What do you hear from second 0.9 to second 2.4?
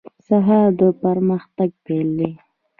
پرمختګ پیل دی.